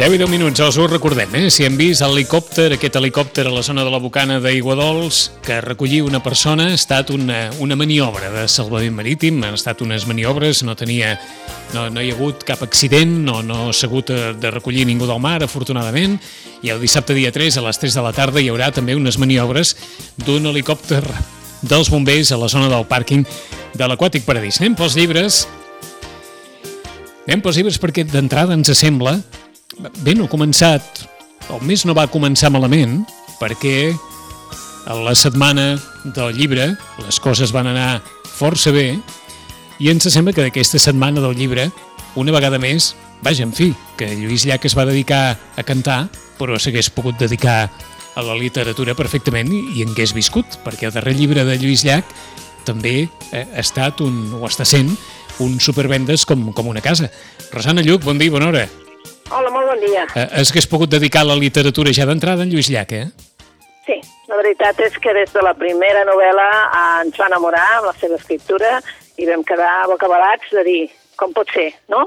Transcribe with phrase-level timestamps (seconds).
[0.00, 1.50] 10 i 10 minuts, els ho recordem, eh?
[1.52, 6.06] Si hem vist l'helicòpter, aquest helicòpter a la zona de la Bocana d'Aiguadols, que recollia
[6.06, 10.72] una persona, ha estat una, una maniobra de salvament marítim, han estat unes maniobres, no
[10.72, 11.18] tenia...
[11.74, 15.04] No, no hi ha hagut cap accident, no, no s'ha hagut de, de recollir ningú
[15.04, 16.16] del mar, afortunadament,
[16.64, 19.20] i el dissabte dia 3, a les 3 de la tarda, hi haurà també unes
[19.20, 19.74] maniobres
[20.24, 21.02] d'un helicòpter
[21.60, 23.28] dels bombers a la zona del pàrquing
[23.76, 24.62] de l'Aquàtic Paradís.
[24.64, 25.44] Anem pels llibres,
[27.28, 29.18] Anem pels llibres perquè d'entrada ens sembla
[29.80, 31.04] Bé, no ha començat,
[31.48, 32.98] el mes no va començar malament,
[33.40, 33.92] perquè
[34.84, 36.66] a la setmana del llibre
[37.00, 38.98] les coses van anar força bé
[39.80, 41.70] i ens sembla que d'aquesta setmana del llibre,
[42.20, 42.90] una vegada més,
[43.24, 46.02] vaja, en fi, que Lluís Llach es va dedicar a cantar,
[46.36, 47.70] però s'hagués pogut dedicar
[48.16, 52.12] a la literatura perfectament i, en hagués viscut, perquè el darrer llibre de Lluís Llach
[52.68, 54.92] també eh, ha estat un, o està sent
[55.40, 57.08] un supervendes com, com una casa.
[57.48, 58.68] Rosana Lluc, bon dia i bona hora.
[59.80, 60.04] Bon dia.
[60.14, 63.06] Eh, és que has pogut dedicar a la literatura ja d'entrada en Lluís Llach, eh?
[63.86, 63.96] Sí,
[64.28, 66.48] la veritat és que des de la primera novel·la
[67.00, 68.74] ens va enamorar amb la seva escriptura
[69.16, 70.82] i vam quedar bocabadats de dir,
[71.16, 72.02] com pot ser, no?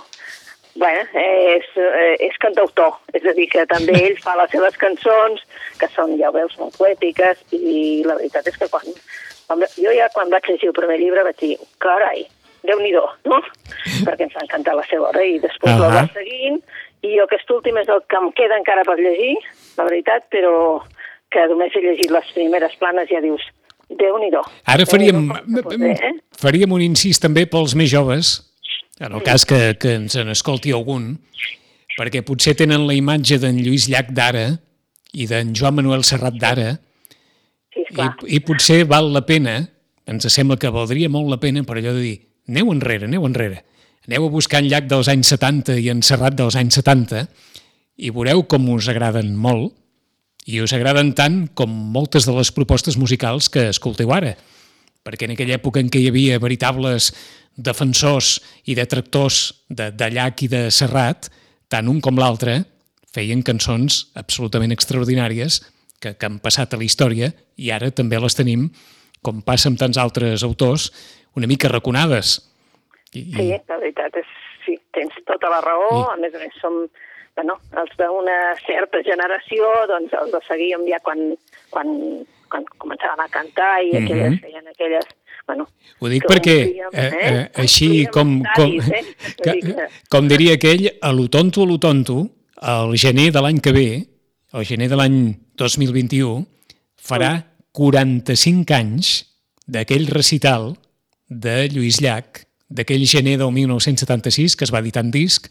[0.78, 0.92] Bé,
[1.24, 5.42] és, eh, és cantautor, és a dir, que també ell fa les seves cançons,
[5.82, 8.86] que són, ja ho veus, molt poètiques, i la veritat és que quan,
[9.50, 12.26] quan jo ja quan vaig llegir el primer llibre vaig dir, carai,
[12.64, 13.42] déu nhi no?
[14.06, 15.89] Perquè ens va encantar la seva obra i després uh -huh.
[15.89, 16.62] la va seguint
[17.03, 19.36] i jo aquest últim és el que em queda encara per llegir,
[19.77, 20.53] la veritat, però
[21.33, 23.43] que només he llegit les primeres planes ja dius,
[23.99, 24.31] déu nhi
[24.71, 25.27] Ara faríem,
[25.65, 26.14] poder, eh?
[26.39, 28.33] faríem un incís també pels més joves,
[28.99, 29.25] en el sí.
[29.25, 31.17] cas que, que ens n'escolti algun,
[31.97, 34.47] perquè potser tenen la imatge d'en Lluís Llach d'ara
[35.14, 36.77] i d'en Joan Manuel Serrat d'ara,
[37.73, 39.59] sí, i, i potser val la pena,
[40.08, 43.64] ens sembla que valdria molt la pena per allò de dir, aneu enrere, aneu enrere
[44.03, 47.21] Aneu a buscar en llac dels anys 70 i en Serrat dels anys 70
[48.03, 49.71] i veureu com us agraden molt
[50.43, 54.33] i us agraden tant com moltes de les propostes musicals que escolteu ara.
[55.08, 57.14] Perquè en aquella època en què hi havia veritables
[57.55, 61.31] defensors i detractors de, de llac i de Serrat,
[61.71, 62.59] tant un com l'altre
[63.15, 65.61] feien cançons absolutament extraordinàries
[66.03, 68.67] que, que han passat a la història i ara també les tenim,
[69.23, 70.91] com passa amb tants altres autors,
[71.39, 72.41] una mica raconades
[73.14, 74.30] i, sí, la veritat és,
[74.66, 76.06] sí, tens tota la raó, I...
[76.14, 76.86] a més a més som
[77.36, 81.34] bueno, els d'una certa generació, doncs els de seguíem ja quan,
[81.74, 81.90] quan,
[82.52, 84.04] quan començaven a cantar i mm -hmm.
[84.06, 85.08] aquelles, feien aquelles
[85.46, 85.68] Bueno,
[86.00, 89.04] Ho dic perquè, eh, eh, eh, així com, com, eh?
[89.44, 92.30] que, com diria aquell, a lo tonto, a lo tonto,
[92.62, 94.08] el gener de l'any que ve,
[94.54, 95.18] el gener de l'any
[95.60, 96.45] 2021,
[96.95, 97.44] farà
[97.74, 99.12] 45 anys
[99.68, 100.78] d'aquell recital
[101.28, 105.50] de Lluís Llach d'aquell gener del 1976 que es va editar en disc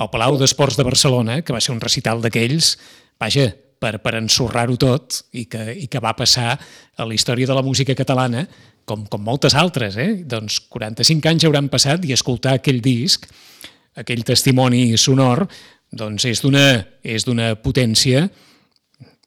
[0.00, 2.76] al Palau d'Esports de Barcelona, que va ser un recital d'aquells,
[3.20, 3.50] vaja,
[3.82, 7.64] per, per ensorrar-ho tot i que, i que va passar a la història de la
[7.66, 8.46] música catalana
[8.88, 9.98] com, com moltes altres.
[10.00, 10.22] Eh?
[10.28, 13.26] Doncs 45 anys hauran passat i escoltar aquell disc,
[13.98, 15.44] aquell testimoni sonor,
[15.92, 18.24] doncs és d'una potència,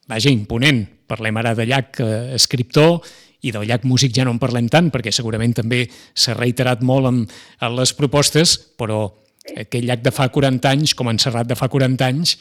[0.10, 0.86] vaja, imponent.
[1.06, 3.04] Parlem ara de Llach, eh, escriptor,
[3.42, 7.12] i del llac músic ja no en parlem tant, perquè segurament també s'ha reiterat molt
[7.12, 7.22] en,
[7.62, 9.08] en les propostes, però
[9.54, 12.38] aquell llac de fa 40 anys, com en Serrat de fa 40 anys,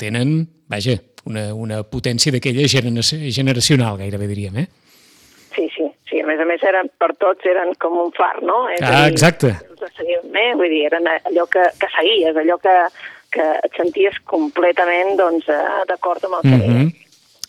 [0.00, 0.96] tenen, vaja,
[1.28, 4.66] una, una potència d'aquella generacional, gairebé diríem, eh?
[5.52, 8.64] Sí, sí, sí, a més a més eren, per tots eren com un far, no?
[8.72, 9.52] És ah, dir, exacte.
[10.32, 12.74] Bé, vull dir, eren allò que, que seguies, allò que,
[13.36, 17.01] que et senties completament doncs, eh, d'acord amb el que mm -hmm.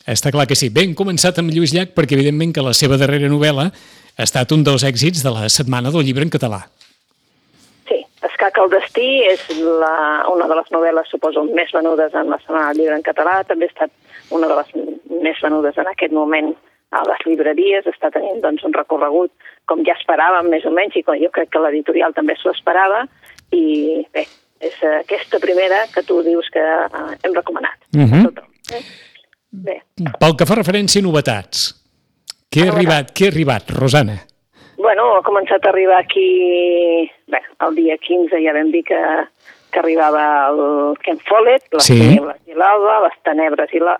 [0.09, 0.67] Està clar que sí.
[0.73, 4.63] Ben començat amb Lluís Llach perquè evidentment que la seva darrera novel·la ha estat un
[4.67, 6.59] dels èxits de la setmana del llibre en català.
[7.87, 12.39] Sí, Escac al destí és la, una de les novel·les, suposo, més venudes en la
[12.43, 13.39] setmana del llibre en català.
[13.47, 14.75] També ha estat una de les
[15.23, 16.51] més venudes en aquest moment
[16.93, 17.87] a les llibreries.
[17.89, 19.31] Està tenint doncs, un recorregut
[19.71, 23.05] com ja esperàvem, més o menys, i com jo crec que l'editorial també s'ho esperava.
[23.55, 24.27] I bé,
[24.63, 26.63] és aquesta primera que tu dius que
[27.23, 27.79] hem recomanat.
[27.95, 28.23] Uh -huh.
[28.27, 28.43] Tot,
[28.75, 28.83] eh?
[29.53, 29.79] Bé.
[30.19, 31.65] Pel que fa referència a novetats,
[32.53, 34.19] què ha arribat, què ha arribat, Rosana?
[34.77, 36.27] Bueno, ha començat a arribar aquí...
[37.31, 38.99] Bé, el dia 15 ja vam dir que,
[39.71, 41.99] que arribava el Ken Follett, les Sí.
[42.01, 43.95] tenebres i l'Alba, les tenebres i la,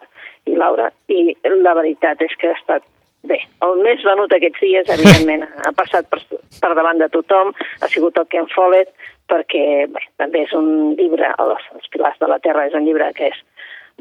[0.50, 2.84] i Laura, i la veritat és que ha estat
[3.24, 3.40] bé.
[3.64, 6.20] El més venut aquests dies, evidentment, ha passat per,
[6.60, 8.92] per davant de tothom, ha sigut el Ken Follett,
[9.32, 13.08] perquè bé, també és un llibre, els, els Pilars de la Terra és un llibre
[13.16, 13.40] que és,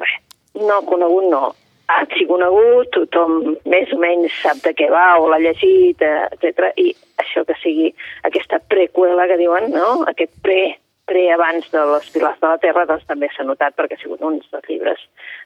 [0.03, 0.09] bé,
[0.55, 1.55] no conegut, no,
[1.93, 6.71] arxiconegut, tothom més o menys sap de què va o l'ha llegit, etc.
[6.77, 7.91] I això que sigui
[8.29, 10.03] aquesta preqüela que diuen, no?
[10.13, 10.63] aquest pre
[11.05, 14.21] pre abans de les Pilars de la Terra, doncs també s'ha notat perquè ha sigut
[14.23, 15.01] un dels llibres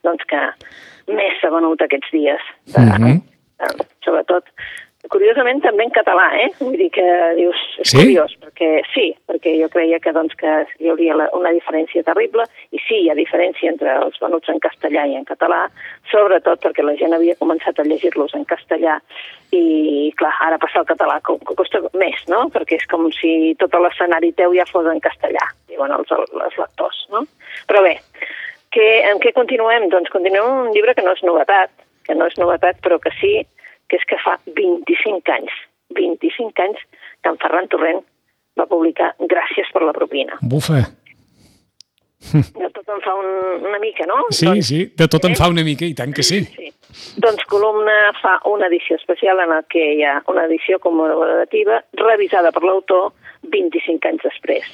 [0.04, 0.42] doncs, que
[1.16, 2.44] més s'ha venut aquests dies.
[2.74, 3.22] De, Mhm.
[3.64, 4.44] eh, sobretot,
[5.12, 6.48] curiosament també en català, eh?
[6.60, 7.04] Vull dir que
[7.36, 7.98] dius, és Sí?
[7.98, 12.44] curiós, perquè sí, perquè jo creia que, doncs, que hi hauria la- una diferència terrible,
[12.72, 15.68] i sí, hi ha diferència entre els venuts en castellà i en català,
[16.10, 19.00] sobretot perquè la gent havia començat a llegir-los en castellà
[19.52, 22.48] i, clar, ara passar al català co- co- costa més, no?
[22.52, 27.06] Perquè és com si tot l'escenari teu ja fos en castellà, diuen els, els lectors,
[27.10, 27.24] no?
[27.68, 27.98] Però bé,
[28.72, 29.88] que, en què continuem?
[29.88, 31.70] Doncs continuem amb un llibre que no és novetat,
[32.06, 33.46] que no és novetat, però que sí
[33.88, 35.56] que és que fa 25 anys,
[35.96, 36.84] 25 anys
[37.22, 38.02] que en Ferran Torrent
[38.58, 40.38] va publicar Gràcies per la propina.
[40.42, 40.84] Bufa.
[42.32, 43.26] De tot em fa un,
[43.68, 44.24] una mica, no?
[44.34, 46.40] Sí, doncs, sí, de tot en fa una mica, i tant que sí.
[46.48, 46.72] Sí.
[47.22, 52.64] Doncs Columna fa una edició especial en que hi ha una edició commemorativa revisada per
[52.64, 53.12] l'autor
[53.52, 54.68] 25 anys després.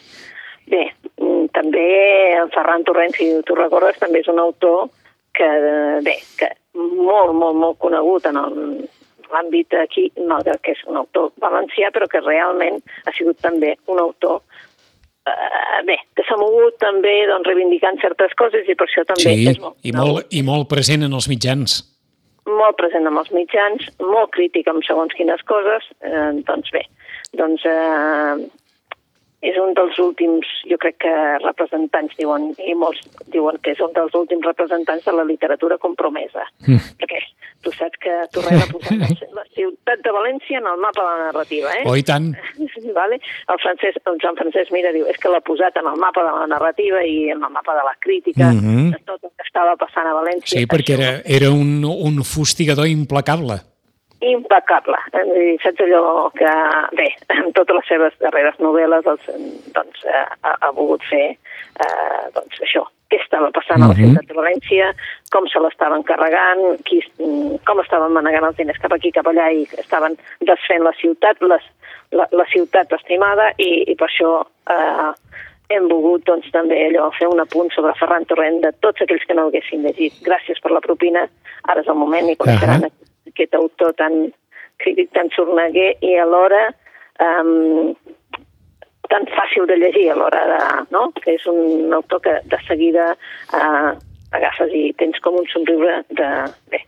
[0.70, 0.84] Bé,
[1.18, 1.86] mm, també
[2.38, 4.88] en Ferran Torrent, si tu recordes, també és un autor
[5.34, 5.48] que,
[6.06, 8.88] bé, que molt, molt, molt conegut en el-
[9.32, 13.98] l'àmbit aquí, malgrat que és un autor valencià, però que realment ha sigut també un
[14.02, 14.40] autor
[15.26, 19.48] eh, bé, que s'ha mogut també doncs, reivindicant certes coses i per això també Sí,
[19.54, 21.82] és molt i molt, i molt present en els mitjans.
[22.46, 26.82] molt present amb els mitjans, molt crític amb segons quines coses, eh, doncs bé,
[27.38, 28.34] doncs eh,
[29.42, 31.12] és un dels últims, jo crec que
[31.42, 33.00] representants diuen, i molts
[33.34, 36.78] diuen que és un dels últims representants de la literatura compromesa, Mm.
[37.00, 37.18] perquè
[37.62, 38.98] tu saps que Torrent ha posat
[39.34, 41.82] la, ciutat de València en el mapa de la narrativa, eh?
[41.86, 42.32] Oh, i tant.
[43.00, 43.18] vale?
[43.18, 46.32] el, francès, el Joan Francesc Mira diu és que l'ha posat en el mapa de
[46.38, 48.90] la narrativa i en el mapa de la crítica, Mhm.
[48.92, 50.58] de tot el que estava passant a València.
[50.58, 53.60] Sí, perquè era, era un, un fustigador implacable.
[54.22, 54.98] Impecable.
[55.12, 56.54] A dir, saps allò que,
[56.98, 59.28] bé, en totes les seves darreres novel·les doncs,
[59.76, 64.28] doncs, eh, ha, ha volgut fer eh, doncs, això, què estava passant a la ciutat
[64.30, 64.92] de València,
[65.34, 67.02] com se l'estaven carregant, qui,
[67.68, 70.16] com estaven manegant els diners cap aquí, cap allà, i estaven
[70.48, 71.68] desfent la ciutat, les,
[72.16, 74.32] la, la ciutat estimada, i, i per això
[74.72, 75.12] eh,
[75.72, 79.36] hem volgut doncs, també allò fer un apunt sobre Ferran Torrent de tots aquells que
[79.36, 80.18] no haguessin llegit.
[80.24, 81.26] Gràcies per la propina,
[81.68, 82.94] ara és el moment i coneixeran Ahà.
[83.30, 84.32] Aquest autor tan
[84.82, 86.68] crític, tan sorneguer i alhora
[87.22, 87.92] um,
[89.12, 90.60] tan fàcil de llegir a l'hora de...
[90.94, 91.08] No?
[91.20, 93.90] Que és un autor que de seguida uh,
[94.32, 96.30] agafes i tens com un somriure de...
[96.72, 96.84] Bé,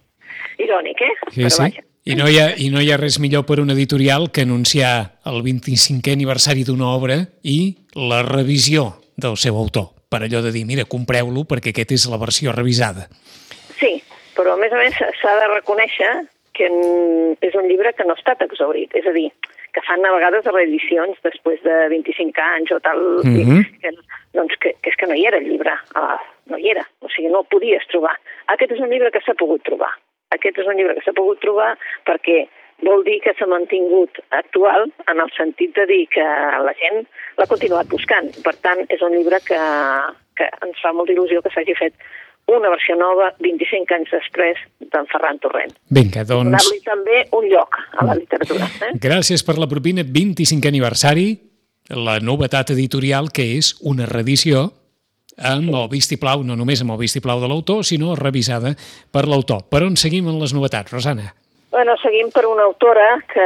[0.64, 1.14] irònic, eh?
[1.34, 1.84] Sí, sí.
[2.04, 5.20] I no, hi ha, I no hi ha res millor per un editorial que anunciar
[5.24, 9.88] el 25è aniversari d'una obra i la revisió del seu autor.
[10.12, 13.08] Per allò de dir, mira, compreu-lo perquè aquest és la versió revisada.
[14.36, 16.12] Però a més a més s'ha de reconèixer
[16.54, 16.68] que
[17.42, 19.28] és un llibre que no ha estat exaurit, és a dir,
[19.74, 23.58] que fan a vegades reedicions després de 25 anys o tal, Mhm.
[23.58, 23.90] i que,
[24.34, 27.08] doncs que, que és que no hi era el llibre, uh, no hi era, o
[27.08, 28.14] sigui, no el podies trobar.
[28.54, 29.90] Aquest és un llibre que s'ha pogut trobar.
[30.30, 31.76] Aquest és un llibre que s'ha pogut trobar
[32.06, 32.46] perquè
[32.82, 37.06] vol dir que s'ha mantingut actual en el sentit de dir que la gent
[37.38, 38.30] l'ha continuat buscant.
[38.44, 39.58] Per tant, és un llibre que,
[40.36, 41.94] que ens fa molta il·lusió que s'hagi fet
[42.52, 44.60] una versió nova 25 anys després
[44.92, 45.72] d'en Ferran Torrent.
[45.88, 48.68] Vinga, doncs, Donar-li també un lloc a la literatura.
[48.84, 48.94] Eh?
[49.00, 51.28] gràcies per la propina 25 aniversari,
[51.94, 54.70] la novetat editorial que és una reedició
[55.34, 58.74] amb el vistiplau, no només amb el vistiplau de l'autor, sinó revisada
[59.12, 59.64] per l'autor.
[59.70, 61.32] Per on seguim en les novetats, Rosana?
[61.74, 63.44] Bueno, seguim per una autora, que,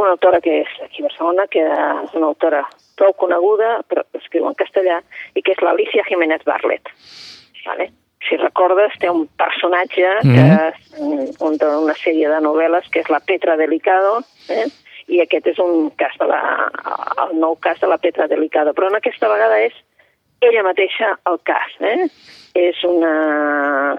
[0.00, 2.62] una autora que és aquí a Barcelona, que és una autora
[2.96, 5.02] prou coneguda, però escriu en castellà,
[5.36, 6.88] i que és l'Alicia Jiménez Barlet.
[7.66, 7.90] Vale?
[8.26, 10.58] Si recordes, té un personatge que Mhm.
[10.68, 14.66] és mm, un d'una sèrie de novel·les que és la Petra Delicado, eh?
[15.08, 16.40] i aquest és un cas de la,
[17.24, 19.72] el nou cas de la Petra Delicado, però en aquesta vegada és
[20.40, 21.72] ella mateixa el cas.
[21.80, 22.08] Eh?
[22.54, 23.98] És una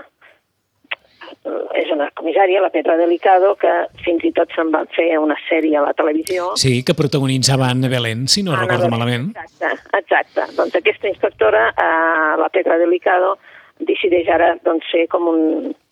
[1.78, 3.72] és una comissària, la Petra Delicado, que
[4.04, 6.52] fins i tot se'n van fer una sèrie a la televisió.
[6.60, 9.30] Sí, que protagonitzava Anna Belén, si no Anna recordo Belén, malament.
[9.38, 10.48] Exacte, exacte.
[10.58, 13.38] Doncs aquesta inspectora, eh, la Petra Delicado,
[13.80, 15.44] decideix ara doncs, fer com un,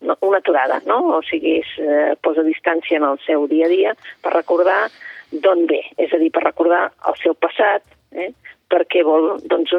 [0.04, 1.00] una aturada, no?
[1.16, 4.88] o sigui, es eh, posa distància en el seu dia a dia per recordar
[5.32, 8.30] d'on ve, és a dir, per recordar el seu passat, eh?
[8.68, 9.72] perquè vol doncs,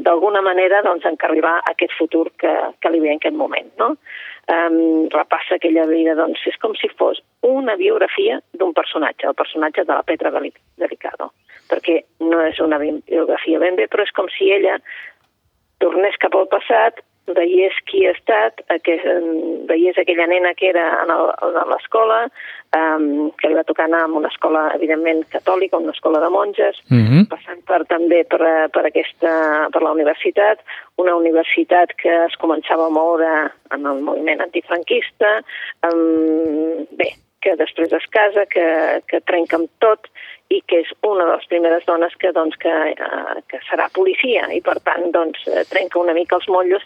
[0.00, 3.68] d'alguna manera doncs, encarribar aquest futur que, que li ve en aquest moment.
[3.80, 3.92] No?
[4.52, 9.84] Um, repassa aquella vida, doncs, és com si fos una biografia d'un personatge, el personatge
[9.84, 11.30] de la Petra Delicado,
[11.70, 14.80] perquè no és una biografia ben bé, però és com si ella
[15.84, 19.06] tornés cap al passat veiés qui ha estat, aquest,
[19.68, 22.24] veiés aquella nena que era a l'escola,
[22.74, 26.80] um, que li va tocar anar a una escola, evidentment, catòlica, una escola de monges,
[26.90, 27.06] uh mhm.
[27.12, 27.28] -huh.
[27.30, 30.58] passant per, també per, per, aquesta, per la universitat,
[30.96, 35.42] una universitat que es començava a moure en el moviment antifranquista,
[35.86, 40.06] um, bé, que després es casa, que, que trenca amb tot
[40.48, 44.46] i que és una de les primeres dones que, doncs, que, uh, que serà policia
[44.52, 45.38] i per tant doncs,
[45.70, 46.82] trenca una mica els motllos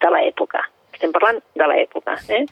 [0.00, 0.62] de l'època.
[0.94, 2.18] Estem parlant de l'època.
[2.28, 2.42] Eh?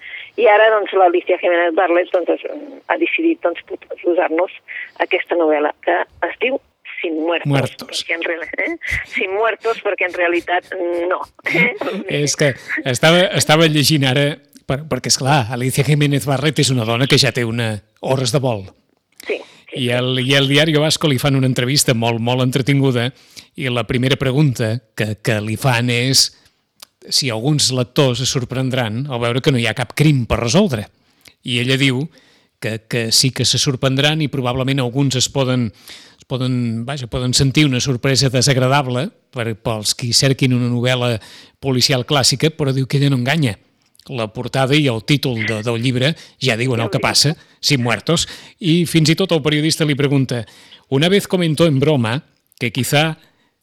[0.40, 2.46] I ara doncs, l'Alicia Jiménez Barlet doncs,
[2.88, 3.60] ha decidit doncs,
[4.02, 4.54] posar-nos
[5.04, 6.56] aquesta novel·la que es diu
[7.00, 7.50] sin muertos.
[7.50, 7.88] muertos.
[7.88, 8.76] Perquè en real, eh?
[9.06, 10.72] Sin muertos, perquè en realitat
[11.10, 11.20] no.
[11.44, 11.74] Eh?
[12.22, 12.54] és que
[12.88, 14.30] estava, estava llegint ara,
[14.66, 18.34] per, perquè és clar, Alicia Jiménez Barret és una dona que ja té una hores
[18.34, 18.66] de vol.
[19.26, 19.40] Sí.
[19.76, 23.10] I el, I el diari Vasco li fan una entrevista molt, molt entretinguda
[23.60, 26.30] i la primera pregunta que, que li fan és
[27.10, 30.88] si alguns lectors es sorprendran al veure que no hi ha cap crim per resoldre.
[31.44, 32.04] I ella diu
[32.60, 35.68] que, que sí que se sorprendran i probablement alguns es poden,
[36.18, 41.16] es poden, vaja, poden sentir una sorpresa desagradable per, pels qui cerquin una novel·la
[41.62, 43.56] policial clàssica, però diu que ella no enganya.
[44.08, 48.26] La portada i el títol de, del llibre ja diuen el que passa, sin muertos,
[48.58, 50.44] i fins i tot el periodista li pregunta
[50.88, 52.24] una vez comentó en broma
[52.58, 53.18] que quizá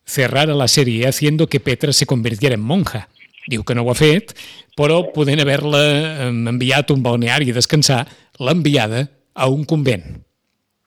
[0.05, 3.09] cerrara la serie haciendo que Petra se convirtiera en monja.
[3.51, 4.33] Diu que no ho ha fet,
[4.77, 5.81] però podent haver-la
[6.29, 8.03] enviat un balneari a descansar,
[8.39, 10.25] l'ha enviada a un convent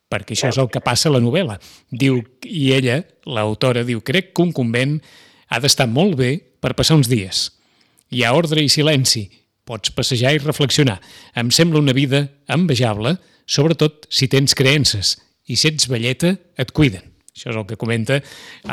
[0.09, 1.59] perquè això és el que passa a la novel·la.
[1.93, 4.97] Diu, I ella, l'autora, diu, crec que un convent
[5.49, 7.49] ha d'estar molt bé per passar uns dies.
[8.09, 9.27] Hi ha ordre i silenci,
[9.69, 10.97] pots passejar i reflexionar.
[11.37, 15.17] Em sembla una vida envejable, sobretot si tens creences,
[15.49, 17.05] i si ets velleta, et cuiden.
[17.39, 18.19] Això és el que comenta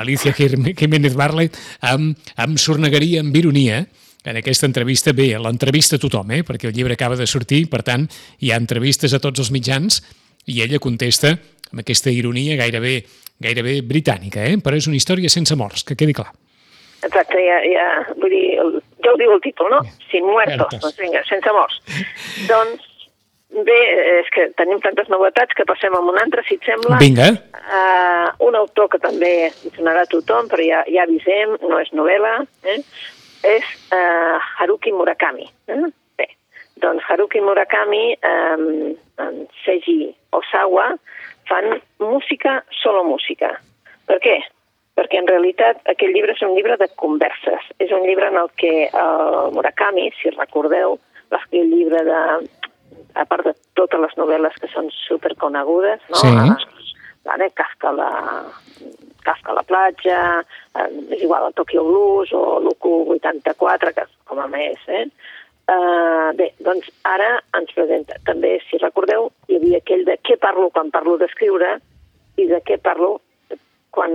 [0.02, 3.84] Alicia Jiménez Barlet amb, amb sornegueria, amb ironia,
[4.26, 6.42] en aquesta entrevista, bé, l'entrevista a tothom, eh?
[6.42, 8.08] perquè el llibre acaba de sortir, per tant,
[8.42, 10.00] hi ha entrevistes a tots els mitjans,
[10.50, 12.96] i ella contesta amb aquesta ironia gairebé,
[13.42, 14.58] gairebé britànica, eh?
[14.58, 16.32] però és una història sense morts, que quedi clar.
[17.06, 17.86] Exacte, ja, ja,
[18.18, 18.58] vull dir,
[19.06, 19.84] ja ho diu el títol, no?
[20.10, 21.78] Sin muertos, doncs vinga, sense morts.
[22.50, 22.90] doncs
[23.54, 23.76] Bé,
[24.20, 26.98] és que tenim tantes novetats que passem a un altre, si et sembla.
[27.00, 27.30] Vinga.
[27.54, 32.40] Uh, un autor que també sonarà a tothom, però ja, ja avisem, no és novel·la,
[32.66, 32.80] eh?
[33.46, 35.46] és uh, Haruki Murakami.
[35.70, 35.78] Eh?
[36.18, 36.28] Bé,
[36.84, 38.66] doncs Haruki Murakami, um,
[39.22, 40.90] en Seiji Osawa,
[41.48, 43.54] fan música, solo música.
[44.10, 44.40] Per què?
[44.98, 47.72] Perquè en realitat aquest llibre és un llibre de converses.
[47.78, 50.98] És un llibre en el que uh, Murakami, si recordeu,
[51.32, 52.22] va escriure el llibre de
[53.16, 56.22] a part de totes les novel·les que són superconegudes, no?
[56.22, 56.32] Sí.
[57.26, 57.50] Vale?
[57.58, 58.10] Kafka, la,
[59.26, 60.20] Kafka a la platja,
[60.78, 65.08] eh, és igual el Tokyo Blues o l'UQ 84, que com a més, eh?
[65.66, 68.20] Uh, bé, doncs ara ens presenta.
[68.28, 71.80] També, si recordeu, hi havia aquell de què parlo quan parlo d'escriure
[72.38, 73.16] i de què parlo
[73.96, 74.14] quan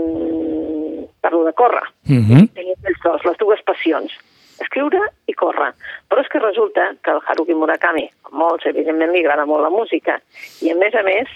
[1.25, 1.83] parlo de córrer.
[2.07, 2.45] Uh -huh.
[2.54, 4.14] Tenia els dos, les dues passions
[4.60, 5.00] escriure
[5.30, 5.70] i córrer.
[6.08, 9.72] Però és que resulta que el Haruki Murakami, a molts, evidentment, li agrada molt la
[9.74, 10.18] música,
[10.62, 11.32] i a més a més,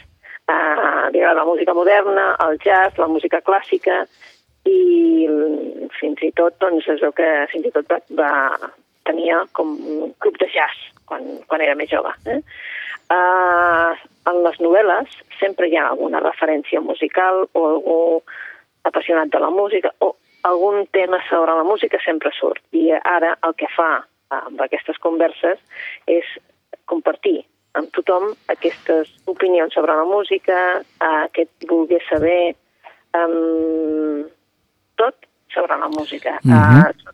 [0.49, 4.05] eh, li agrada la música moderna, el jazz, la música clàssica,
[4.65, 5.29] i
[5.99, 8.33] fins i tot, doncs, és el que fins i tot va, va
[9.05, 12.13] tenia com un club de jazz quan, quan era més jove.
[12.27, 12.41] Eh?
[13.13, 13.93] Uh,
[14.31, 17.99] en les novel·les sempre hi ha alguna referència musical o algú
[18.89, 20.15] apassionat de la música o
[20.45, 25.61] algun tema sobre la música sempre surt i ara el que fa amb aquestes converses
[26.11, 26.29] és
[26.91, 27.45] compartir
[27.79, 32.55] amb tothom aquestes opinions sobre la música, eh, que vulgui saber
[33.19, 34.23] um,
[35.01, 36.39] tot sobre la música.
[36.43, 36.89] Mm -hmm.
[36.89, 37.13] uh,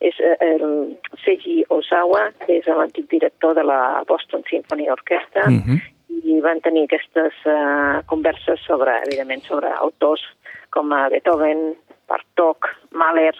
[0.00, 5.62] és eh, el Seiji Osawa, que és l'antic director de la Boston Symphony Orchestra, mm
[5.62, 5.78] -hmm.
[6.24, 10.22] i van tenir aquestes uh, converses sobre, evidentment, sobre autors
[10.70, 11.76] com a Beethoven,
[12.08, 13.34] Bartók, Mahler,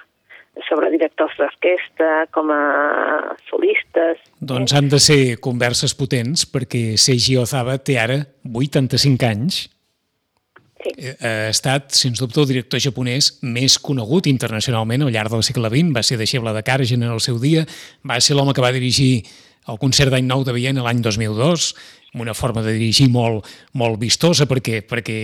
[0.66, 2.60] sobre directors d'orquestra, com a
[3.48, 4.20] solistes...
[4.40, 9.60] Doncs han de ser converses potents, perquè Seiji Ozawa té ara 85 anys.
[10.78, 10.92] Sí.
[10.94, 15.70] Eh, Ha estat, sens dubte, el director japonès més conegut internacionalment al llarg del segle
[15.72, 15.94] XX.
[15.94, 17.66] Va ser deixeble de Karajan en el seu dia,
[18.06, 19.26] va ser l'home que va dirigir
[19.68, 21.72] el concert d'any nou de Viena l'any 2002,
[22.14, 23.46] amb una forma de dirigir molt,
[23.76, 25.18] molt vistosa, perquè, perquè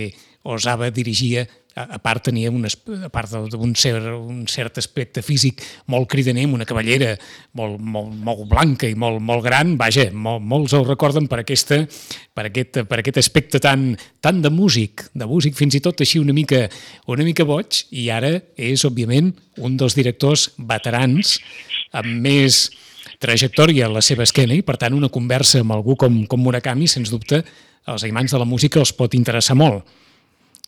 [0.45, 6.07] osava dirigia a, part tenia un, a part d'un cert, un cert aspecte físic molt
[6.11, 7.13] cridaner, amb una cavallera
[7.59, 11.81] molt, molt, molt blanca i molt, molt gran, vaja, molt, molts el recorden per, aquesta,
[12.33, 13.91] per, aquest, per aquest aspecte tan,
[14.23, 16.65] tan de músic, de músic fins i tot així una mica,
[17.11, 21.37] una mica boig, i ara és, òbviament, un dels directors veterans
[21.95, 22.65] amb més
[23.19, 26.87] trajectòria a la seva esquena i, per tant, una conversa amb algú com, com Murakami,
[26.91, 27.43] sens dubte,
[27.85, 29.85] als imants de la música els pot interessar molt.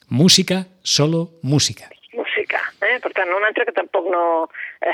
[0.09, 1.89] Música, solo música.
[2.13, 2.99] música, eh?
[3.03, 4.49] Per tant, un altre que tampoc no,
[4.81, 4.93] eh,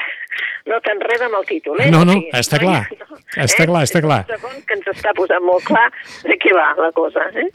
[0.68, 1.90] no t'enreda amb el títol, eh?
[1.92, 3.14] No, no, sigui, està no hi- clar.
[3.46, 4.20] Està clar, està clar.
[4.28, 5.86] És un segon que ens està posant molt clar
[6.28, 7.30] de què va la cosa.
[7.40, 7.48] Eh?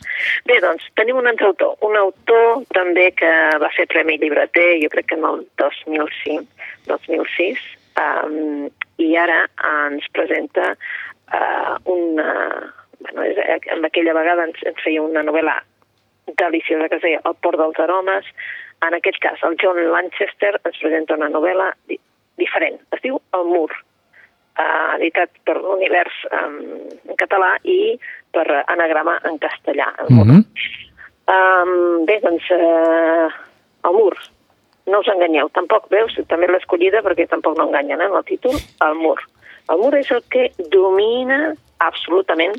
[0.49, 3.31] Bé, doncs, tenim un altre autor, un autor també que
[3.63, 6.47] va ser Premi Llibreter, jo crec que en el 2005,
[6.89, 7.61] 2006,
[8.01, 9.45] um, i ara
[9.85, 12.73] ens presenta uh, una...
[12.99, 15.61] Bueno, és, eh, en aquella vegada ens, ens feia una novel·la
[16.37, 18.27] deliciosa que es deia El port dels aromes.
[18.87, 21.99] En aquest cas, el John Lanchester ens presenta una novel·la di
[22.39, 22.79] diferent.
[22.95, 23.71] Es diu El mur,
[24.59, 26.59] eh, editat per l'univers um,
[27.09, 27.99] en català i
[28.35, 29.91] per anagrama en castellà.
[30.05, 30.27] El mur.
[30.27, 30.45] Mhm.
[31.29, 33.29] Um, bé, doncs, uh,
[33.85, 34.15] el mur.
[34.89, 38.25] No us enganyeu, tampoc, veus, també l'he escollida perquè tampoc no enganyen, eh, en el
[38.25, 38.57] títol,
[38.87, 39.19] el mur.
[39.69, 41.53] El mur és el que domina
[41.85, 42.57] absolutament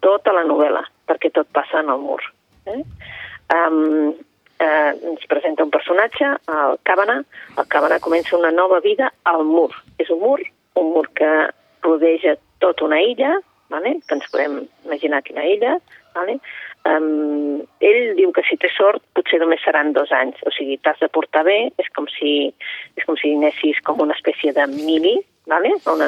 [0.00, 2.20] tota la novel·la, perquè tot passa en el mur.
[2.66, 2.82] Eh?
[3.54, 4.14] Um,
[4.58, 7.20] eh, ens presenta un personatge, el Càbana.
[7.58, 9.70] El Càbana comença una nova vida al mur.
[9.98, 10.40] És un mur,
[10.80, 11.32] un mur que
[11.84, 13.36] rodeja tota una illa,
[13.68, 13.98] vale?
[14.06, 15.76] que ens podem imaginar quina illa,
[16.14, 16.38] vale?
[16.84, 21.00] Um, ell diu que si té sort potser només seran dos anys, o sigui, t'has
[21.00, 22.52] de portar bé, és com si,
[22.98, 25.74] és com si anessis com una espècie de mili, vale?
[25.92, 26.02] un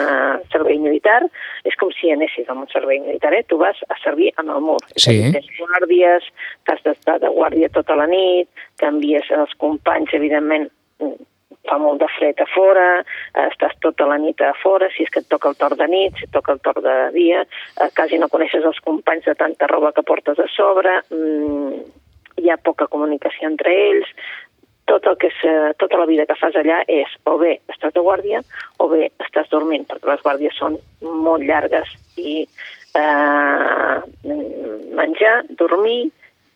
[0.53, 1.21] servei militar,
[1.65, 3.45] és com si anessis a un servei militar, eh?
[3.49, 4.81] tu vas a servir en el mur.
[4.83, 5.19] A Sí.
[5.33, 6.27] Tens guàrdies,
[6.65, 8.49] t'has d'estar de guàrdia tota la nit,
[8.81, 10.71] canvies els companys, evidentment,
[11.67, 12.87] fa molt de fred a fora,
[13.47, 16.17] estàs tota la nit a fora, si és que et toca el torn de nit,
[16.19, 19.69] si et toca el torn de dia, eh, quasi no coneixes els companys de tanta
[19.71, 21.83] roba que portes a sobre, mm,
[22.43, 24.09] hi ha poca comunicació entre ells,
[24.87, 27.95] tot el que és, eh, tota la vida que fas allà és o bé estàs
[27.95, 28.43] de guàrdia
[28.79, 32.47] o bé estàs dormint, perquè les guàrdies són molt llargues i
[32.97, 33.97] eh,
[34.97, 36.07] menjar, dormir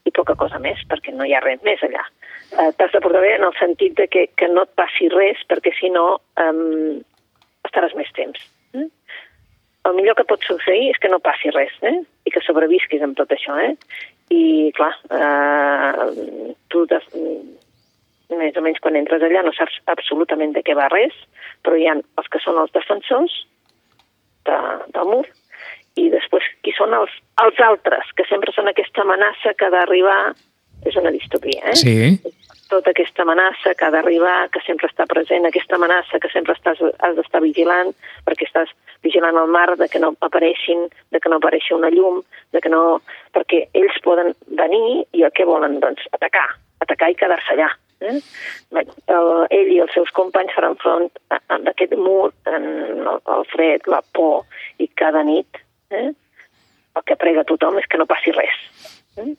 [0.06, 2.04] i poca cosa més, perquè no hi ha res més allà.
[2.50, 5.42] Eh, T'has de portar bé en el sentit de que, que no et passi res,
[5.50, 6.06] perquè si no
[6.40, 7.02] eh,
[7.68, 8.46] estaràs més temps.
[8.74, 8.86] Eh?
[9.88, 11.98] El millor que pot succeir és que no passi res, eh?
[12.26, 13.58] i que sobrevisquis amb tot això.
[13.60, 13.74] Eh?
[14.30, 14.42] I,
[14.76, 16.86] clar, eh, tu
[18.38, 21.14] més o menys quan entres allà no saps absolutament de què va res,
[21.64, 23.34] però hi ha els que són els defensors
[24.48, 24.58] de,
[24.94, 25.24] del mur
[25.98, 27.12] i després qui són els,
[27.42, 30.20] els altres, que sempre són aquesta amenaça que ha d'arribar,
[30.86, 31.76] és una distopia, eh?
[31.76, 31.96] Sí.
[32.70, 36.78] tota aquesta amenaça que ha d'arribar, que sempre està present, aquesta amenaça que sempre estàs,
[37.02, 37.90] has d'estar vigilant,
[38.28, 38.70] perquè estàs
[39.02, 42.22] vigilant el mar, de que no apareixin, de que no apareixi una llum,
[42.54, 43.00] de que no...
[43.34, 46.46] perquè ells poden venir i el que volen, doncs, atacar,
[46.86, 47.72] atacar i quedar-se allà.
[48.00, 48.16] Eh?
[49.50, 52.64] Ell i els seus companys faran front a, a aquest mur, en
[53.04, 54.46] el, el fred, la por,
[54.78, 55.60] i cada nit
[55.90, 56.08] eh?
[56.96, 58.58] el que prega tothom és que no passi res.
[59.20, 59.32] Eh?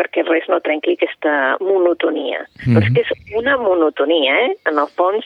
[0.00, 2.40] perquè res no trenqui aquesta monotonia.
[2.40, 2.74] Mm -hmm.
[2.74, 4.50] Però és que és una monotonia, eh?
[4.70, 5.24] En el fons,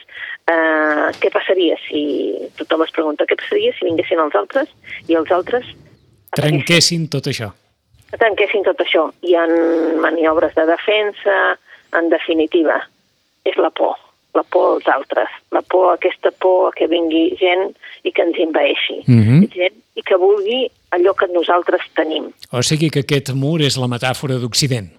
[0.51, 2.01] eh, què passaria si...
[2.59, 4.69] Tothom es pregunta, què passaria si vinguessin els altres
[5.07, 5.65] i els altres
[6.35, 7.53] Trenquessin tot això.
[8.19, 9.09] trenquessin tot això.
[9.27, 9.47] Hi ha
[10.03, 11.59] maniobres de defensa,
[11.99, 12.81] en definitiva,
[13.45, 13.97] és la por,
[14.35, 17.71] la por als altres, la por, aquesta por a que vingui gent
[18.05, 19.49] i que ens envaeixi, Mm -hmm.
[19.53, 22.33] gent i que vulgui allò que nosaltres tenim.
[22.53, 24.91] O sigui que aquest mur és la metàfora d'Occident.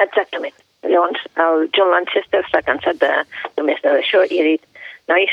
[0.00, 0.54] Exactament.
[0.82, 3.12] Llavors, el John Lanchester està cansat de,
[3.56, 4.62] només d'això i ha dit,
[5.08, 5.30] nois,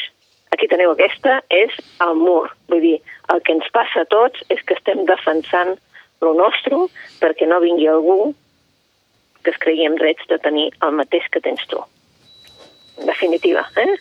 [0.51, 2.49] aquí teniu aquesta, és el mur.
[2.67, 2.99] Vull dir,
[3.33, 5.77] el que ens passa a tots és que estem defensant
[6.21, 6.75] lo nostre
[7.21, 8.33] perquè no vingui algú
[9.47, 11.79] que es cregui amb drets de tenir el mateix que tens tu.
[12.99, 13.93] En definitiva, eh?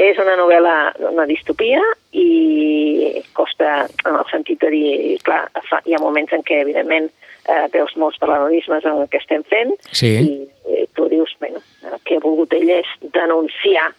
[0.00, 1.82] És una novel·la, una distopia
[2.18, 4.94] i costa, en el sentit de dir,
[5.26, 7.10] clar, fa, hi ha moments en què, evidentment,
[7.44, 10.12] eh, veus molts paral·lelismes en el que estem fent Sí.
[10.18, 10.34] i
[10.72, 13.92] eh, tu dius, bueno, el que ha volgut ell és denunciar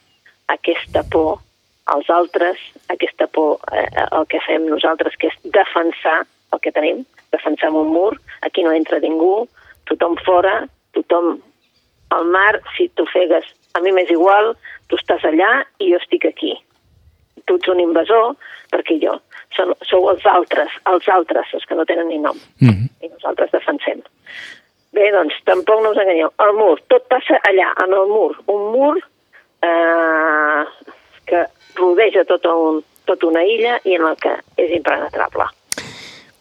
[0.52, 1.40] aquesta por
[1.94, 2.58] als altres,
[2.90, 7.94] aquesta por, eh, el que fem nosaltres, que és defensar el que tenim, defensar un
[7.94, 9.48] mur, aquí no entra ningú,
[9.86, 10.66] tothom fora,
[10.96, 11.38] tothom
[12.16, 14.54] el mar, si tu fegues, a mi m'és igual,
[14.90, 15.52] tu estàs allà
[15.84, 16.54] i jo estic aquí.
[17.46, 18.36] Tu ets un invasor
[18.74, 19.18] perquè jo.
[19.56, 22.38] Són, sou els altres, els altres, els que no tenen ni nom.
[22.60, 22.88] Mm -hmm.
[23.02, 24.02] I nosaltres defensem.
[24.96, 26.30] Bé, doncs, tampoc no us enganyeu.
[26.40, 28.36] El mur, tot passa allà, en el mur.
[28.48, 28.96] Un mur
[29.62, 30.64] eh,
[31.26, 35.50] que rodeja tota, un, tota una illa i en el que és impenetrable.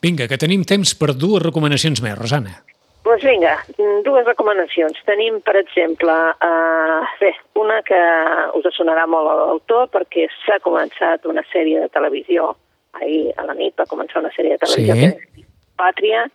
[0.05, 2.61] Vinga, que tenim temps per dues recomanacions més, Rosana.
[3.15, 3.53] Doncs vinga,
[4.03, 4.97] dues recomanacions.
[5.07, 8.01] Tenim, per exemple, eh, bé, una que
[8.59, 12.49] us sonarà molt a l'autor perquè s'ha començat una sèrie de televisió,
[12.99, 15.07] ahir a la nit va començar una sèrie de televisió sí.
[15.15, 15.47] que és
[15.79, 16.27] Pàtria,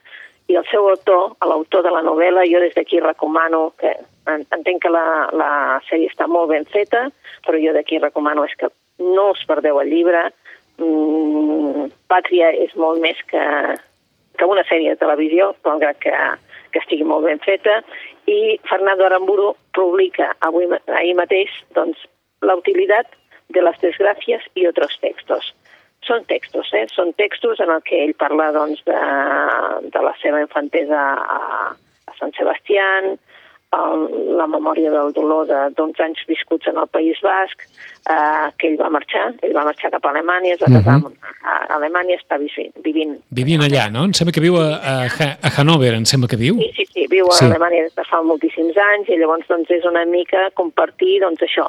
[0.47, 3.97] i el seu autor, l'autor de la novel·la, jo des d'aquí recomano que
[4.31, 5.51] entenc que la, la
[5.91, 7.09] sèrie està molt ben feta,
[7.43, 8.71] però jo d'aquí recomano és que
[9.03, 10.29] no us perdeu el llibre.
[10.79, 13.47] Mm, Pàtria és molt més que,
[14.39, 16.15] que una sèrie de televisió, malgrat que,
[16.73, 17.79] que estigui molt ben feta,
[18.29, 20.67] i Fernando Aramburu publica avui,
[20.99, 22.01] ahir mateix doncs,
[22.45, 23.15] la utilitat
[23.55, 25.53] de les desgràcies i altres textos.
[26.07, 26.85] Són textos, eh?
[26.93, 28.99] Són textos en el que ell parla doncs, de,
[29.91, 31.01] de la seva infantesa
[31.37, 31.73] a,
[32.07, 33.17] a Sant Sebastián,
[33.77, 34.05] el,
[34.37, 37.65] la memòria del dolor de 12 anys viscuts en el País Basc,
[38.09, 41.09] eh, que ell va marxar, ell va marxar cap a Alemanya, es va casar uh
[41.09, 41.33] -huh.
[41.43, 42.73] a Alemanya, està vivint.
[42.83, 44.05] Vivint, vivint allà, no?
[44.05, 44.95] Em sembla que viu a, a,
[45.41, 46.57] a Hannover, em sembla que viu.
[46.57, 47.45] Sí, sí, sí, viu a sí.
[47.45, 51.67] Alemanya des de fa moltíssims anys i llavors doncs, és una mica compartir doncs, això,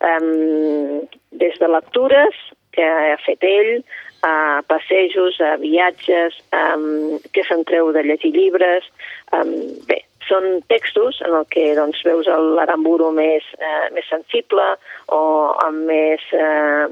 [0.00, 1.00] um,
[1.32, 2.34] des de lectures
[2.72, 3.84] que ha fet ell,
[4.22, 8.84] a passejos, a viatges, um, que se'n treu de llegir llibres,
[9.32, 9.50] um,
[9.88, 14.66] bé, són textos en el que doncs, veus l'Aramburu més, eh, més sensible
[15.12, 15.22] o
[15.64, 16.86] amb més eh,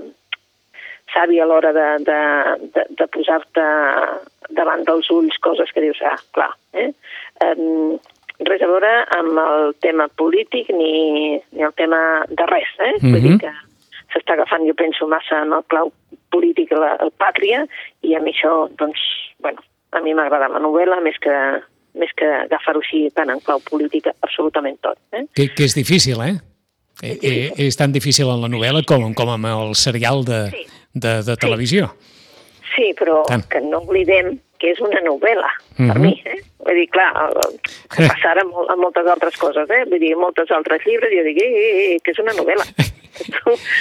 [1.12, 2.20] savi a l'hora de, de,
[2.74, 3.66] de, de posar-te
[4.56, 6.50] davant dels ulls coses que dius, ah, clar.
[6.74, 6.90] Eh?
[7.44, 7.98] Um,
[8.48, 12.70] res a veure amb el tema polític ni, ni el tema de res.
[12.78, 12.92] Eh?
[12.92, 13.12] Mm -hmm.
[13.12, 13.52] Vull dir que
[14.12, 15.92] s'està agafant, jo penso, massa en el clau
[16.30, 17.66] polític la, el pàtria
[18.02, 19.00] i a mi això, doncs,
[19.38, 19.60] bueno,
[19.92, 21.36] a mi m'agrada la novel·la més que,
[21.98, 24.98] més que agafar-ho així tant en clau política, absolutament tot.
[25.12, 25.24] Eh?
[25.34, 26.36] Que, que és difícil, eh?
[27.00, 30.66] És, eh, és tan difícil en la novel·la com, com amb el serial de, sí.
[30.92, 31.90] de, de televisió.
[32.74, 33.46] Sí, però tant.
[33.50, 36.02] que no oblidem que és una novel·la, per uh -huh.
[36.04, 36.12] mi.
[36.24, 36.38] Eh?
[36.60, 37.10] Vull dir, clar,
[37.88, 39.84] que passarà amb, amb moltes altres coses, eh?
[39.88, 42.66] Vull dir, moltes altres llibres, jo dic, eh, eh, eh, que és una novel·la.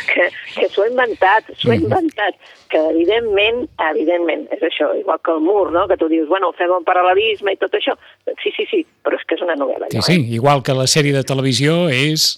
[0.09, 1.85] que, que s'ho he inventat, s'ho he mm-hmm.
[1.87, 2.37] inventat,
[2.71, 5.87] que evidentment, evidentment, és això, igual que el mur, no?
[5.89, 7.95] que tu dius, bueno, fem un paral·lelisme i tot això.
[8.43, 9.91] Sí, sí, sí, però és que és una novel·la.
[9.93, 10.37] Sí, sí, eh?
[10.39, 12.31] igual que la sèrie de televisió és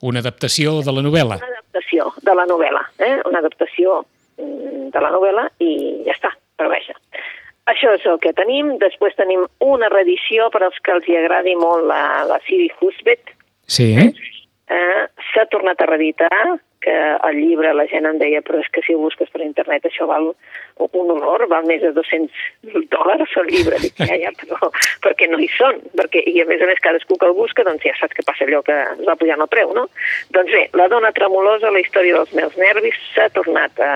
[0.00, 1.40] una adaptació de la novel·la.
[1.40, 3.16] Una adaptació de la novel·la, eh?
[3.28, 4.00] una adaptació
[4.40, 5.72] mm, de la novel·la i
[6.08, 6.96] ja està, però vaja.
[7.70, 8.74] Això és el que tenim.
[8.80, 13.34] Després tenim una reedició per als que els hi agradi molt la, la Siri Husbet.
[13.70, 13.92] Sí.
[13.94, 14.10] Eh?
[15.40, 16.92] S'ha tornat a reeditar, que
[17.28, 20.06] el llibre la gent em deia però és que si ho busques per internet això
[20.08, 20.30] val
[20.80, 24.70] un honor, val més de 200 dòlars el llibre, dic, ja, ja, però
[25.04, 27.84] perquè no hi són, perquè, i a més a més cadascú que el busca, doncs
[27.84, 29.88] ja saps que passa allò que es va pujar el preu, no?
[30.36, 33.92] Doncs bé, La dona tremolosa, la història dels meus nervis, s'ha tornat a,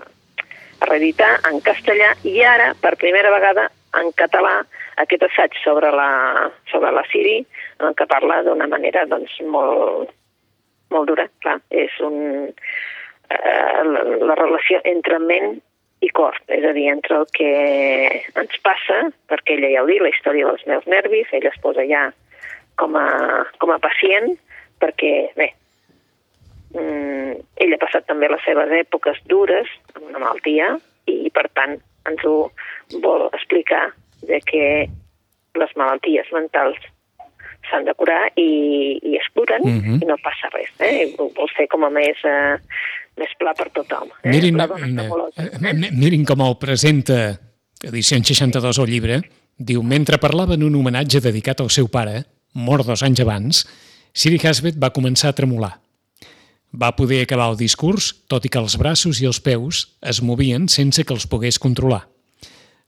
[0.00, 3.68] a reeditar en castellà i ara, per primera vegada,
[4.00, 4.62] en català,
[5.04, 7.42] aquest assaig sobre la, sobre la Siri,
[7.84, 10.08] en que parla d'una manera doncs, molt,
[10.94, 11.58] molt dura, clar.
[11.70, 12.48] És un,
[13.32, 15.56] eh, la, la relació entre ment
[16.02, 17.50] i cor, és a dir, entre el que
[18.40, 18.98] ens passa,
[19.30, 22.08] perquè ella ja ho diu, la història dels meus nervis, ella es posa ja
[22.80, 23.06] com a,
[23.62, 24.32] com a pacient,
[24.82, 25.52] perquè, bé,
[26.74, 30.72] mm, ella ha passat també les seves èpoques dures amb una malaltia
[31.06, 31.78] i, per tant,
[32.10, 32.50] ens ho
[33.04, 33.84] vol explicar
[34.26, 34.64] de que
[35.60, 36.80] les malalties mentals
[37.68, 40.02] s'han de curar i, i es curen uh -huh.
[40.02, 40.70] i no passa res.
[40.78, 41.14] Eh?
[41.18, 42.56] Vol ser com a més, eh,
[43.16, 44.08] més pla per tothom.
[44.22, 44.30] Eh?
[44.30, 47.38] Mirin, eh, mirin com el presenta
[47.82, 49.22] edició 62 al llibre.
[49.58, 53.66] Diu, mentre parlava en un homenatge dedicat al seu pare, mort dos anys abans,
[54.12, 55.78] Siri Hasbet va començar a tremolar.
[56.72, 60.68] Va poder acabar el discurs, tot i que els braços i els peus es movien
[60.68, 62.06] sense que els pogués controlar.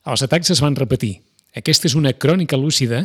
[0.05, 1.21] Els atacs es van repetir,
[1.55, 3.05] aquesta és una crònica lúcida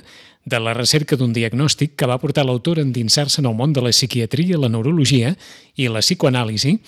[0.50, 3.84] de la recerca d'un diagnòstic que va portar l'autor a endinsar-se en el món de
[3.86, 5.36] la psiquiatria, la neurologia
[5.78, 6.80] i la psicoanàlisi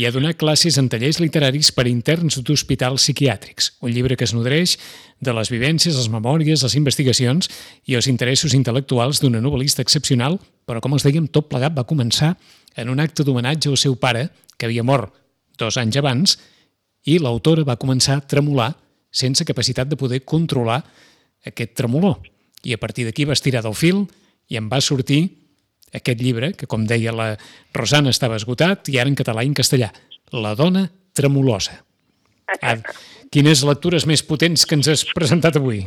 [0.00, 4.32] i a donar classes en tallers literaris per interns d'hospitals psiquiàtrics, un llibre que es
[4.32, 4.78] nodreix
[5.20, 7.50] de les vivències, les memòries, les investigacions
[7.84, 12.32] i els interessos intel·lectuals d'una novel·lista excepcional, però com els dèiem, tot plegat va començar
[12.76, 15.12] en un acte d'homenatge al seu pare, que havia mort
[15.60, 16.38] dos anys abans,
[17.04, 18.72] i l'autora va començar a tremolar
[19.12, 20.80] sense capacitat de poder controlar
[21.46, 22.18] aquest tremolor.
[22.64, 24.06] I a partir d'aquí va estirar del fil
[24.48, 25.22] i em va sortir
[25.92, 27.34] aquest llibre, que com deia la
[27.76, 29.90] Rosana estava esgotat, i ara en català i en castellà.
[30.32, 31.82] La dona tremolosa.
[32.60, 32.78] Ah,
[33.32, 35.84] quines lectures més potents que ens has presentat avui?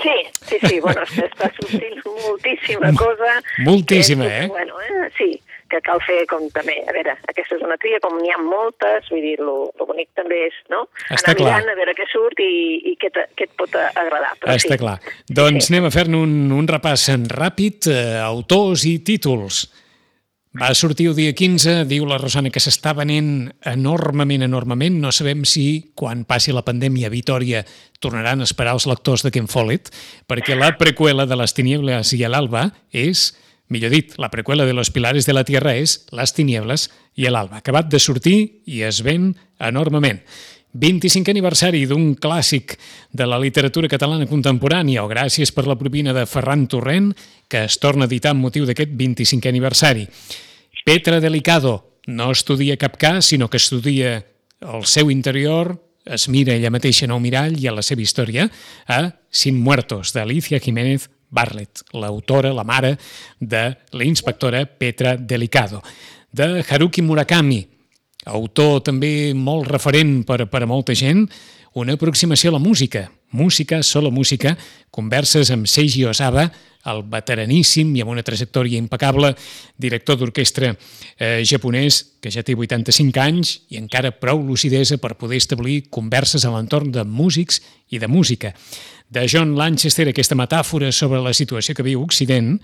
[0.00, 0.14] Sí,
[0.48, 3.36] sí, sí, bueno, està sortint moltíssima cosa.
[3.64, 4.48] Moltíssima, que, eh?
[4.48, 5.10] Bueno, eh?
[5.18, 5.28] Sí,
[5.74, 9.10] que cal fer com també, a veure, aquesta és una tria, com n'hi ha moltes,
[9.10, 10.84] vull dir, lo, lo bonic també és, no?
[11.10, 11.50] Està Anar clar.
[11.50, 12.50] mirant a veure què surt i,
[12.92, 14.34] i què, te, què et pot agradar.
[14.40, 14.82] Però Està sí.
[14.86, 14.98] clar.
[15.28, 15.72] Doncs Sí.
[15.74, 19.64] anem a fer-ne un, un repàs en ràpid, eh, autors i títols.
[20.54, 25.00] Va sortir el dia 15, diu la Rosana que s'està venent enormement, enormement.
[25.02, 27.64] No sabem si, quan passi la pandèmia a Vitoria,
[27.98, 29.90] tornaran a esperar els lectors de Ken Follett,
[30.30, 33.32] perquè la preqüela de les tinieblas i l'alba és,
[33.68, 37.62] millor dit, la preqüela de los pilares de la Tierra és les tinieblas i l'alba.
[37.62, 40.20] Acabat de sortir i es ven enormement.
[40.74, 42.74] 25è aniversari d'un clàssic
[43.14, 47.12] de la literatura catalana contemporània o gràcies per la propina de Ferran Torrent,
[47.48, 50.08] que es torna a editar amb motiu d'aquest 25è aniversari.
[50.84, 54.26] Petra Delicado no estudia cap cas, sinó que estudia
[54.60, 58.50] el seu interior, es mira ella mateixa en el mirall i a la seva història,
[58.86, 62.94] a Sin Muertos, d'Alicia Jiménez Bartlett, l'autora, la mare
[63.40, 65.82] de la inspectora Petra Delicado.
[66.30, 67.60] De Haruki Murakami,
[68.30, 71.26] autor també molt referent per, per a molta gent,
[71.74, 73.10] una aproximació a la música.
[73.34, 74.54] Música, sola música,
[74.94, 76.46] converses amb Seiji Osawa,
[76.90, 79.32] el veteraníssim i amb una trajectòria impecable
[79.80, 85.40] director d'orquestra eh, japonès que ja té 85 anys i encara prou lucidesa per poder
[85.40, 88.52] establir converses a l'entorn de músics i de música.
[89.14, 92.56] De John Lanchester, aquesta metàfora sobre la situació que viu Occident,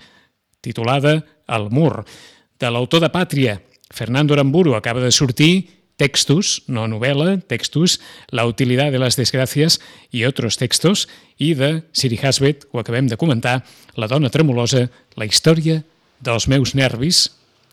[0.59, 2.01] titulada El mur.
[2.59, 3.53] De l'autor de Pàtria,
[3.87, 8.01] Fernando Aramburu, acaba de sortir Textos, no novel·la, Textos,
[8.35, 9.79] La utilidad de las desgracias
[10.11, 13.63] i otros textos, i de Siri Hasbet, ho acabem de comentar,
[13.95, 15.85] La dona tremolosa, la història
[16.19, 17.29] dels meus nervis,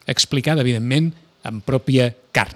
[0.07, 2.55] explicada, evidentment, en pròpia carn.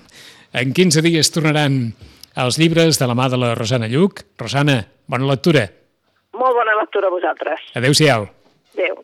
[0.54, 1.96] En 15 dies tornaran
[2.38, 4.22] els llibres de la mà de la Rosana Lluc.
[4.38, 5.81] Rosana, bona lectura.
[6.42, 7.64] Molt bona lectura a vosaltres.
[7.78, 8.26] Adéu-siau.
[8.74, 9.02] Adéu.